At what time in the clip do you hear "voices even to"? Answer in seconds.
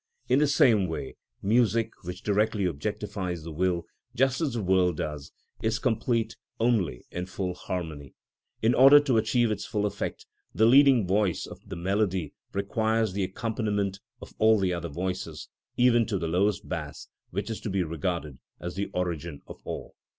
14.89-16.17